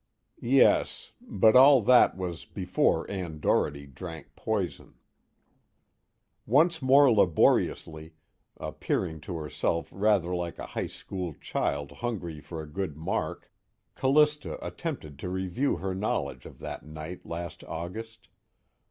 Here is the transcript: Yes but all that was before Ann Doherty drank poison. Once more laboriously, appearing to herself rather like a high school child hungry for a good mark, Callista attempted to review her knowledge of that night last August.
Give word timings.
Yes 0.49 1.11
but 1.21 1.55
all 1.55 1.79
that 1.83 2.17
was 2.17 2.43
before 2.43 3.07
Ann 3.07 3.39
Doherty 3.39 3.85
drank 3.85 4.35
poison. 4.35 4.95
Once 6.47 6.81
more 6.81 7.11
laboriously, 7.13 8.15
appearing 8.57 9.21
to 9.21 9.35
herself 9.37 9.89
rather 9.91 10.33
like 10.33 10.57
a 10.57 10.65
high 10.73 10.87
school 10.89 11.35
child 11.35 11.91
hungry 11.91 12.41
for 12.41 12.63
a 12.63 12.67
good 12.67 12.97
mark, 12.97 13.51
Callista 13.93 14.57
attempted 14.65 15.19
to 15.19 15.29
review 15.29 15.75
her 15.75 15.93
knowledge 15.93 16.47
of 16.47 16.57
that 16.57 16.83
night 16.83 17.23
last 17.23 17.63
August. 17.65 18.27